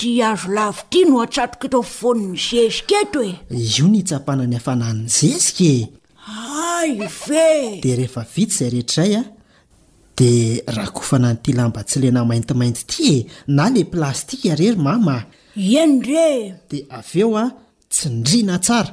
[0.00, 0.02] t
[0.90, 3.30] t no atoka tao von'ny zezikeoe
[3.74, 5.90] io ny tsapana ny hafanany zezikae
[6.62, 6.82] a
[7.26, 7.48] ve
[7.82, 9.22] dia rehefa vitsy izay rehetraizay a
[10.16, 13.16] dia raha kofana nyity lambatsilenamaintimainty ity e
[13.56, 15.16] na la plastika arery mama
[15.82, 16.28] en re
[16.70, 17.44] dia avy eo a
[17.92, 18.84] tsy ndrina a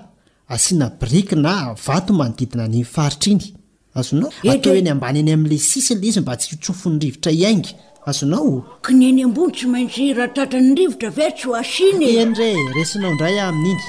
[0.53, 3.53] asina brika na vato manodidina ny faritra iny
[3.95, 7.71] azonao atao hoe ny ambany any amin'la sisinylay izy mba tsy hotsofon'ny rivotra iaingy
[8.09, 8.51] azonao
[8.85, 13.81] knyeny ambony tsy maintsy rahatatrany rivotra avsysiy enre resinao indray ah amin'iny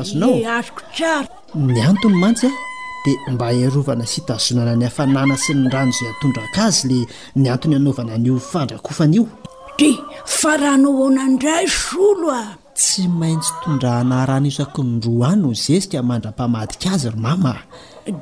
[0.00, 1.26] azonao azo
[1.72, 2.50] ny antony mantsy a
[3.06, 7.06] dia mba herovana sitazonana ny hafananasynyrano zay atondra ka azy la
[7.36, 9.24] ny antony anaovana nyo fandrakofanaio
[9.78, 9.96] d
[10.26, 17.52] farahanaoonandray soo tsy maintsy tondrahana ranisaky nydro any no zesika mandra-pamadika azy romama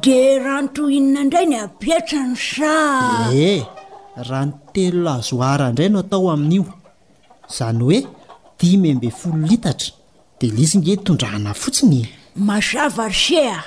[0.03, 2.75] di ranotohinina indray ny abiatra ny sa
[3.33, 3.51] e
[4.29, 6.65] raha no telo azoara indray no atao amin'io
[7.51, 7.99] izany hoe
[8.61, 9.91] dimy mbe folo litatra
[10.39, 11.99] di lisinge tondrahana fotsiny
[12.49, 13.61] mazava ry se a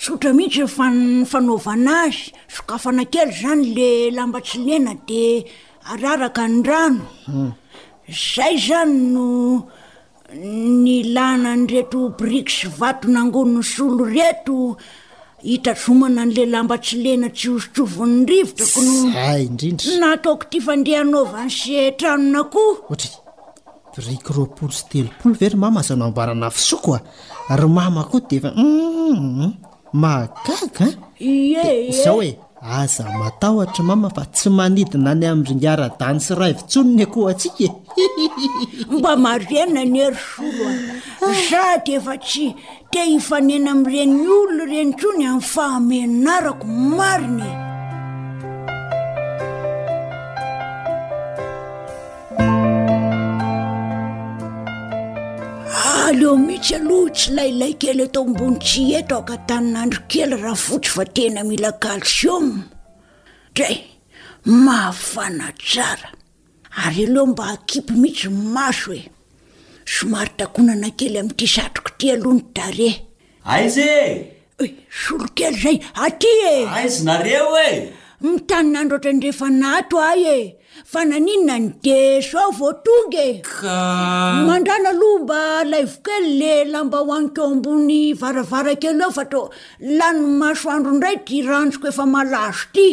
[0.00, 0.96] tsotra mihitsy fay
[1.30, 5.22] fanaovana azy sokafana kely zany la lambatsilena di
[5.92, 7.50] araraka ny rano hmm.
[8.32, 9.26] zay zany no
[10.32, 14.76] ny lana nyreto brik sy vato nangonony solo reto
[15.44, 23.10] hitasomana n'lehilamba tsilena tsy ozotsovony rivotrako noay indrindr nataoko tia fandehanaovany syetranona koho ohatry
[23.94, 26.98] brik ropolo sy telopolo very mama zano amboarana fisokoa
[27.52, 28.48] ary mama ko defa
[30.00, 32.30] magaga mm, mm, mm, ezao e
[32.64, 37.66] aza matahotra mama fa tsy manidina ny ami'ryngara-dany sy ra vintsononykoatsika
[38.96, 40.66] mba marorenina ny ery soro
[41.28, 42.46] a za di efa tsy
[42.90, 46.64] te hifanena amiireni'ny olona reny trony aminny fahamenarako
[46.96, 47.52] marinye
[56.08, 60.56] aleo mihitsy aloha tsy lailay kely atao ambony tsy eta ao ka taninandro kely raha
[60.66, 62.36] fotsy fa tena mila kalsio
[63.52, 63.76] hdray
[64.64, 66.08] mahafana tsara
[66.84, 69.02] ary aleo mba akipy mihitsy maso e
[69.94, 72.88] somary takonana kely ami'ity satroko ty aloha ny tare
[73.54, 74.06] aizy e
[74.64, 74.66] e
[75.00, 75.76] solo kely zay
[76.06, 77.70] aty eaizy nareo e
[78.26, 80.40] mitanynandro hatra ndrehefa nato ay e
[80.94, 83.78] fanannna ny deso aho votongeka
[84.48, 85.40] mandrana aloha mba
[85.70, 89.40] layvoke le lamba hoanikeo ambony varavara kely ao fa to
[90.00, 92.86] lano masoandro ndray ti ranjoko efa malazo ty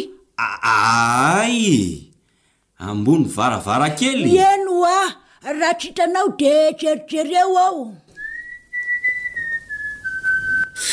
[0.46, 1.56] aay
[2.92, 7.78] ambony varavara kely eno a raha tr hitranao de treritrereo ao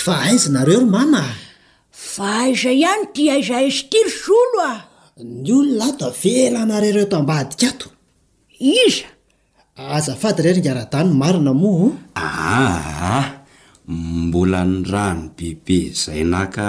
[0.01, 1.23] faaznareo romana
[2.11, 4.69] fa aiza ihany ty aiza stiro solo
[5.23, 7.87] ny olona ata vela narereto ambaadikato
[8.79, 9.05] iza
[9.95, 11.93] azafady ira ry ngara-dany marina moaa
[12.25, 13.27] aaa ah,
[14.25, 16.65] mbola ny rano bebe izay naka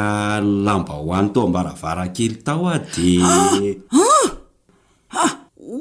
[0.66, 3.11] lamba hoany to ambaravarakely tao a di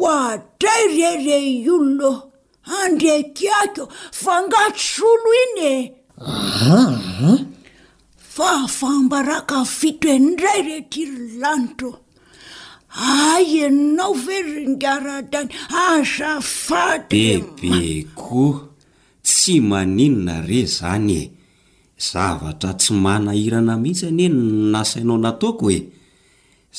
[0.03, 1.37] oadray rere
[1.75, 2.11] olona
[2.79, 3.83] andrakako
[4.21, 5.75] fangats olo iny e
[6.31, 6.59] ah,
[7.29, 7.39] ah.
[8.35, 8.49] fa
[8.79, 11.91] fambaraka vito endray retily lanitro
[12.97, 18.59] ay ianao ve ryngara-dany azafat bebe koa
[19.23, 21.23] tsy maninona re zany e
[22.09, 24.27] zavatra tsy manahirana mihitsy nye
[24.73, 25.79] nasainao nataoako oe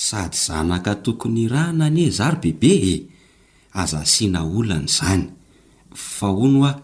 [0.06, 2.94] sady zanaka tokony iraana nie zary bebe e
[3.82, 5.24] azasiana olana izany
[6.14, 6.74] faho no ao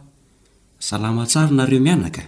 [0.88, 2.22] salama tsary nareo mianaka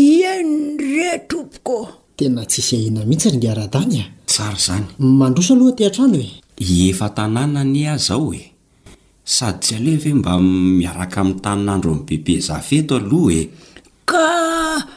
[0.00, 1.76] ienre topoko
[2.16, 4.10] tena tsy is ahina mihitsy ry ngara-dany a e.
[4.30, 4.86] tsara zany
[5.18, 8.44] mandrosa loha te antrano e efa tanàna ny azao e
[9.24, 13.44] sady tsy aleve mba miaraka amin'ny taninandro aminny bebe zafeto aloha e
[14.04, 14.28] ka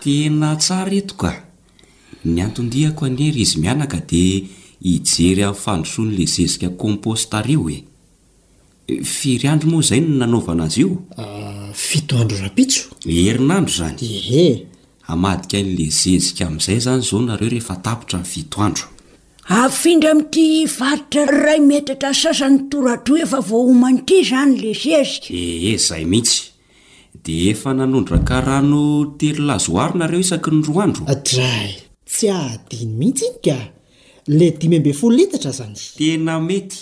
[0.02, 1.32] tena tsara etoka
[2.26, 4.48] ny antondihako anyery izy mianaka di
[4.84, 7.78] hijery amin'ny fandrosoa n'le zezika kompostareo e
[9.04, 16.80] firy andro moa izay ny nanaovana azy io ah, fitoandro rapitso herinandro zanyehaaika nle zezikaa'ay
[16.86, 18.84] zanyao neoea
[19.48, 26.40] afindra mi'ty vaditra yray metyta sasan'ny toratroa efa voomanyity zany le zezika ee izahy mihitsy
[27.26, 28.84] di efa nanondraka rano
[29.20, 31.52] telo lazoarinareo isaky ny roa andro dra
[32.04, 33.58] tsy adiny mihitsy iny ka
[34.38, 36.78] le dimy mbe foloitatra zany tena mety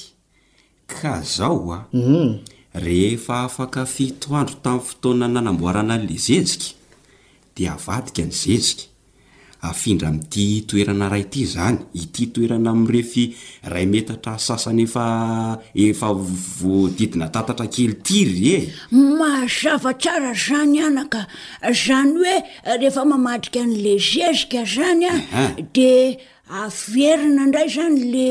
[0.90, 2.30] ka zao am mm.
[2.84, 6.68] rehefa afaka fito amndro tamin'ny fotoana nanamboarana n'le zezika
[7.56, 8.84] dia avadika ny zezika
[9.70, 13.26] afindra mity toerana ray ity zany ity toerana amrefy
[13.74, 15.06] ray metatra sasany efa
[15.88, 16.10] efa
[16.60, 18.56] voadidina tatatra kely ti ry e
[19.20, 21.22] mazavatsara zany anaka
[21.86, 22.38] zany hoe
[22.82, 25.14] rehefa mamatrika n'le zezika zanya
[25.76, 25.92] de
[26.62, 28.30] averina indray zany le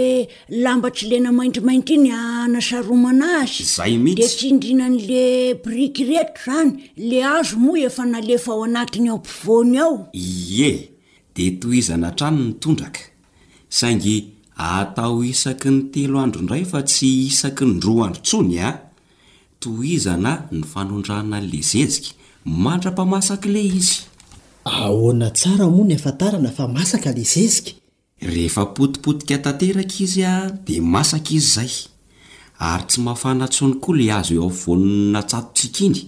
[0.64, 2.08] lambatsy le namaindrimaintyny
[2.54, 5.24] nasaromana azy zayihide ytsy indrinan'le
[5.66, 6.70] briky reto zany
[7.10, 10.93] le azo moa efa nalefa ao anatiny aompivony ao ie
[11.36, 13.00] de tohizana trano ny tondraka
[13.68, 14.16] saingy
[14.56, 18.76] atao isaky ny telo androindray fa tsy isaky nyroa andro tsony a ah.
[19.62, 22.10] toizana ny fanondrana le zezika
[22.64, 25.60] mantra-pa masak le ioiinaiya
[30.66, 31.72] daa iz zay
[32.68, 35.98] ay tsy mahafanatsony koa le azy eo avononna atiiny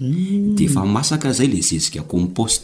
[0.56, 2.62] dfa masaka zayle zeziakompot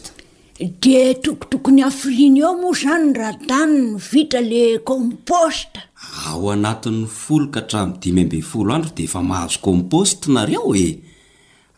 [0.59, 5.79] de tokotokony afiliany eo moa izany raha tany ny vita le composta
[6.27, 10.87] ao anatin'ny foloka hatraminy dimy amben folo andro de efa mahazo composte nareo e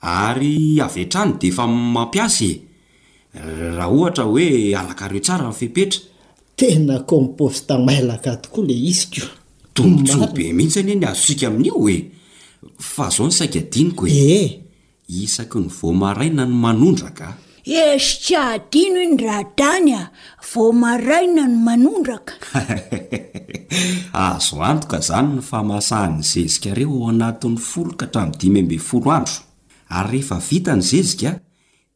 [0.01, 2.51] ary av etrany de efa mampiasy
[3.33, 3.39] e
[3.77, 6.01] raha ohatra hoe alaka reo tsara nfihpetra
[6.57, 9.23] tena komposta maiylaka tokoa le izyko
[9.73, 11.95] tomotso be mihitsy any e ny azosika amin'io oe
[12.93, 14.51] fa zao ny saikdiniko eeh
[15.23, 17.27] isaky ny vomaraina ny aondraka
[17.65, 20.01] esy tsy aadino iny raha dany a
[20.53, 22.33] vo maraina ny manondraka
[24.13, 29.39] azo antoka izany ny famasahany zezika reo ao anatin'ny folo ka htramdimy mbe folo andro
[29.89, 31.39] ary rehefa vita ny zezika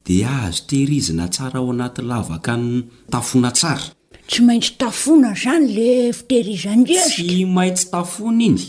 [0.05, 3.85] dia azo tehirizina tsara ao anati lavaka ny tafona tsara
[4.27, 8.59] tsy maintsy tafona zany le fitehirizanrezitsy maitsy tafona iny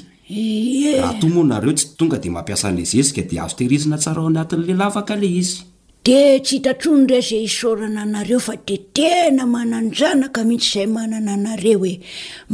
[1.01, 5.27] rahatomonareo tsy tonga dia mampiasa n'le zezika dia azo tehirizina tsara ao anatin'la lavaka le
[5.41, 5.70] izy
[6.07, 11.79] de tsy hitantrony ray zay isaorana anareo fa de tena manany-janaka mihitsy izay manana anareo
[11.83, 11.95] hoe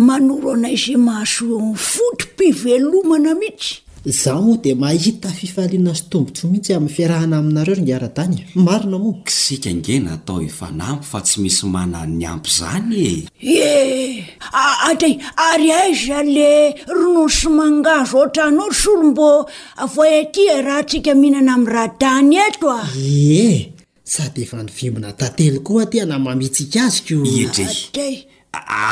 [0.07, 3.75] manoro anayza mahasoany foty mpivelomana mihitsy
[4.13, 9.23] zaho moa di mahita fifalina sy tombo tsy mihintsy aminny fiarahana aminareo ryngara-tany marina moa
[9.27, 14.23] sika ngena atao efa nampy fa tsy misy manan'ny ampy zany e e eh,
[14.89, 19.31] adey ary aiza le rono sy mangazo ohtra nosy olo mbo
[19.95, 23.75] vo atya e, raha tsika mihinana ami'y raha-tany eto a e
[24.13, 28.31] sady efa nivimina tantelo koa tya na mamitsikazoko edredy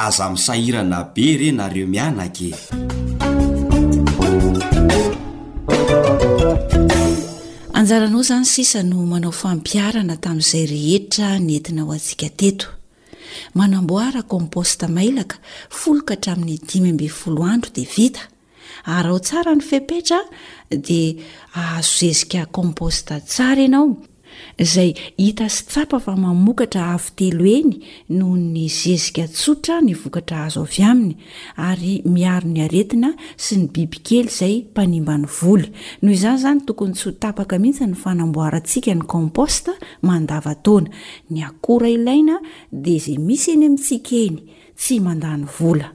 [0.03, 3.24] aza misahirana be re nareo mianaky e.
[7.85, 12.67] anjaranao zany sisa no manao fampiarana tamin'izay rehetra ny entina ao antsika teto
[13.59, 15.37] manamboara komposta mailaka
[15.79, 18.23] folokahatramin'ny dimy ambe folo andro dea vita
[18.97, 20.21] ary ao tsara no fihpetra
[20.87, 21.01] de
[21.61, 23.87] ahazo ezika komposta tsara ianao
[24.59, 27.71] izay hita sy tsapa fa mamokatra avy telo eny
[28.17, 31.15] noho ny zezika tsotra ny vokatra azo avy aminy
[31.67, 35.69] ary miaro ny aretina sy ny bibikely izay mpanimba ny vola
[36.03, 40.91] noho izany zany tokony tsyh tapaka mihitsy ny fanamboarantsika ny komposta mandavataona
[41.31, 42.39] ny akora ilaina
[42.71, 44.39] dea izay misy eny amintsika eny
[44.79, 45.91] tsy mandany vola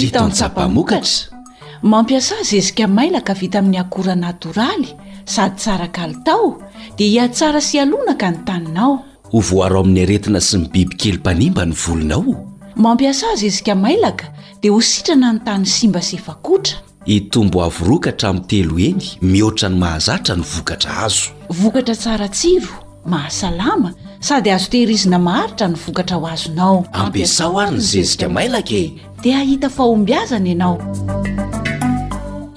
[0.00, 1.39] itantsapamokatra
[1.82, 4.88] mampiasa zezika mailaka vita amin'ny akora natoraly
[5.24, 6.58] sady tsara kalitao
[6.98, 8.98] dia hiatsara sy alona ka ny taninao
[9.32, 14.28] ho voaro amin'ny aretina sy nibibikely mpanimba ny volonao mampiasa zezika mailaka
[14.62, 16.76] dia ho sitrana ny tany simba s efakotra
[17.06, 22.76] itombo avorokahtramin'telo eny mihoatra ny mahazatra ny vokatra azo vokatra tsara tsiro
[23.06, 28.92] mahasalama sady azotehirizina maharitra ny vokatra ho azonao ampiasa ho ary ny zezika mailaka e.
[29.22, 31.59] di ahita faombyazana ianao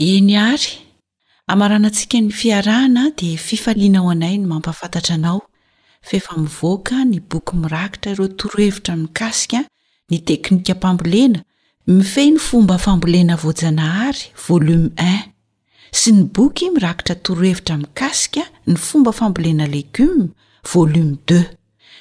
[0.01, 0.73] iny ary
[1.45, 5.41] amaranantsika ny fiarahana dia fifaliana ao anay ny mampafatatra anao
[6.01, 9.65] fefa mivoaka ny boky mirakitra iro torohevitra mikasika
[10.09, 11.43] ny teknika pambolena
[11.87, 15.19] mifehy ny fomba fambolena voajanahary volome i
[15.91, 20.25] sy ny boky mirakitra torohevitra mikasika ny fomba fambolena legioma
[20.73, 21.45] volome i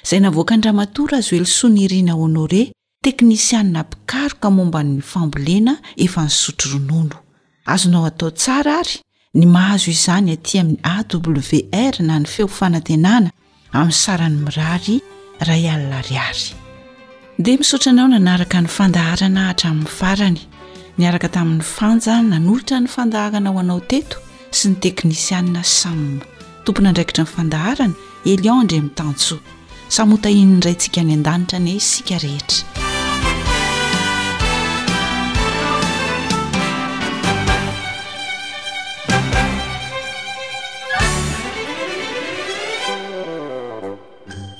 [0.05, 2.73] zay navoaka andra matora az oelosonirina honore
[3.03, 7.22] teknisianina pikaroka mombany fambolena efa nisotroronono
[7.65, 8.97] azonao atao tsara ary
[9.33, 13.31] ny mahazo izany aty amin'ny awr na ny feofanantenana
[13.71, 14.97] amin'ny sarany mirary
[15.47, 16.47] ray alia riary
[17.39, 20.41] dea misaotranao nanaraka ny fandaharana hatra amin'ny farany
[20.99, 24.17] niaraka tamin'ny fanja nanolitra ny fandaharana ho anao teto
[24.57, 26.01] sy ny teknisianna sam
[26.65, 27.95] tompona andraikitra nifandaharana
[28.31, 29.35] elion ndre ami'n tanso
[29.95, 32.91] samotahin'nyray ntsika ny an-danitra ny e, sika rehetra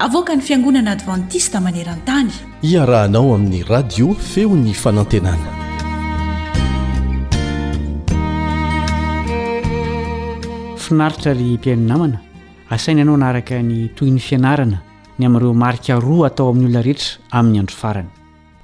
[0.00, 2.30] avoka ny fiangonana advantista maneran-tany
[2.64, 5.44] iarahanao amin'ny radio feony fanantenana
[10.84, 12.16] finaritra ry mpiainonamana
[12.76, 14.78] asaina anao anaraka ny toy n'ny fianarana
[15.18, 18.08] ny amin'ireo marika roa atao amin'ny olona rehetra amin'ny andro farany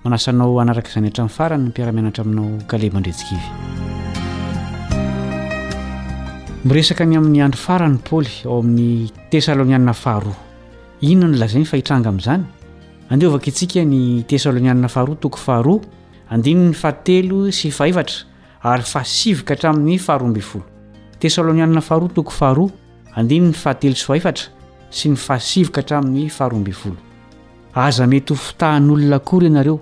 [0.04, 3.44] manasanao anaraka izany hatrain'ny farany ny mpiaramianatra aminao kale mandretsikaivy
[6.64, 10.45] miresaka ny amin'ny andro farany paly ao amin'ny tessalônianna faharoa
[11.00, 12.44] inona ny lazay ny fahitranga amin'izany
[13.10, 15.82] andeovaka itsika ny tesalônianna faharoa toko faharoa
[16.30, 18.24] andinyny fahatelo sy fahefatra
[18.72, 20.64] ary fahasivoka hatramin'ny faharombfolo
[21.20, 22.70] tesalôniana faharoa toko faharoa
[23.20, 24.46] andinny fahatelo sy faefatra
[24.98, 26.96] sy ny fahasivoka htra amin'ny faharoabfolo
[27.84, 29.78] aza mety hofitahan'olona kory ianareo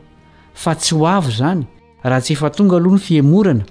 [0.65, 1.63] fa tsy ho avo zany
[2.03, 3.65] raha tsy efa tonga aloha ny fiemorana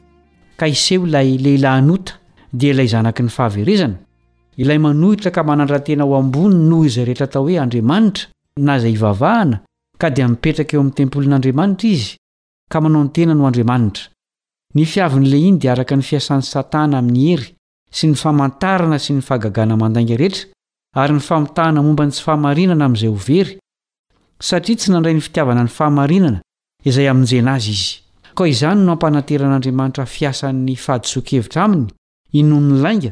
[0.60, 2.14] ka iseho ilay lehilahy nota
[2.54, 4.00] dia ilay zanaky ny fahaverezana
[4.58, 8.26] ilay manohitra ka manandrantena ho ambony noho izay rehetra hatao hoe andriamanitra
[8.58, 9.58] na izay hivavahana
[10.02, 12.16] ka dia mipetraka eo amin'ny tempolin'andriamanitra izy
[12.72, 14.06] ka manao n tena no andriamanitra
[14.76, 17.50] ny fiavin'le iny dia araka ny fiasan'ny satana amin'ny hery
[17.98, 20.54] sy ny famantarana sy ny fahagagana mandanga rehetra
[21.02, 23.54] ary ny famitahana momba ny tsy fahamarinana amin'izay ho very
[24.38, 26.40] satria tsy nandray ny fitiavana ny fahamarinana
[26.86, 27.92] izay aminjenazy izy
[28.38, 31.90] ko izany no ampananteran'andriamanitra fiasan'ny fahadisokevitra aminy
[32.38, 33.12] inon'ny lainga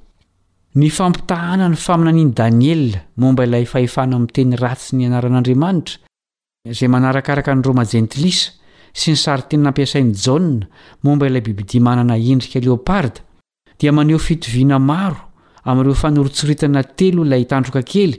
[0.75, 5.97] ny fampitahana ny faminaniany daniela momba ilay fahefana amin'nyteny ratsy ny anaran'andriamanitra
[6.71, 8.47] izay manarakaraka ny romajentilisa
[8.95, 10.39] sy ny sary teny nampiasainy jaa
[11.03, 13.19] momba ilay bibidia manana endrika i leoparda
[13.81, 15.19] dia maneho fitoviana maro
[15.67, 18.15] amin'ireo fanoritsoritana telo ilay tandroka kely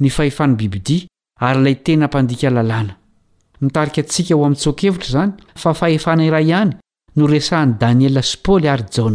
[0.00, 1.06] ny fahefany bibidia
[1.46, 2.98] ary ilay tena mpandika lalàna
[3.60, 6.74] mitarika antsika ho amin'ntsokevitra izany fa fahefana iray ihany
[7.16, 9.14] no resahn'ny daniea spaoly ary ja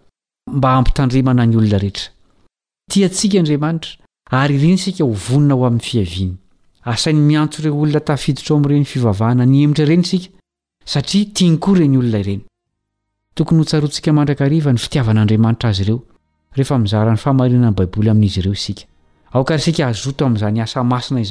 [0.51, 2.09] mba ampitandremana ny olona rehetra
[2.91, 3.91] tiatsikaandriamanitra
[4.35, 6.31] ary iriny sika ho vonona ho amin'ny fiaviany
[6.93, 10.29] asainy miantso re olona tafdotra o arenyfivavahana ny etra reny sika
[10.93, 18.53] satria tiany ko reny olona irenytokony hosaontsika andrakai ny fitiavan'adaanitra azy eoehizran'ny faarinany baiboyamin'zieo s
[18.71, 18.73] s
[19.31, 19.43] azo
[20.25, 21.23] a'zyaaina saia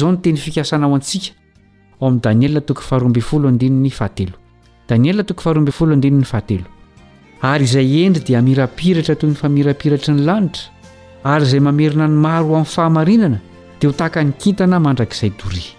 [0.00, 1.30] zao no teny fkasanao atsi'
[7.42, 10.70] ary izay endry dia mirapiratra toy ny famirapiratry ny lanitra
[11.32, 13.38] ary izay mamerina ny maro ho amin'ny fahamarinana
[13.80, 15.74] dia ho tahaka ny kintana mandrakizay doria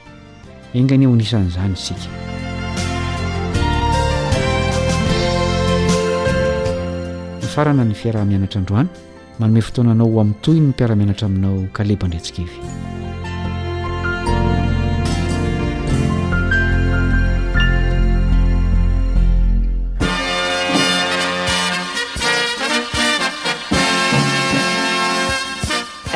[0.80, 2.12] engany e ho nisan'izany isika
[7.40, 8.90] ny farana ny fiarahmianatra androany
[9.40, 12.83] manome fotoananao ho amin'ny toyny ny mpiaramianatra aminao kalebandrantsikaevy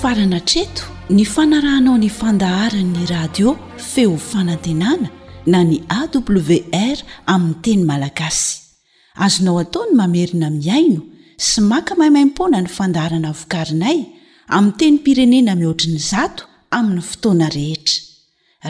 [0.00, 3.54] farana treto ny fanarahnao ny fandaharanny radio
[3.90, 5.08] feo fanantenana
[5.46, 6.98] na ny awr
[7.34, 8.60] aminny teny malagasy
[9.24, 11.00] azonao ataony mamerina miaino
[11.48, 13.98] sy maka mahimaimpona ny fandaharana vokarinay
[14.56, 16.42] amin teny pirenena mihoatriny zato
[16.76, 18.02] amin'ny fotoana rehetra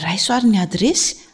[0.07, 1.28] raisoarin'ny adresy